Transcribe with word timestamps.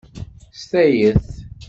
S 0.59 0.61
tayet. 0.69 1.25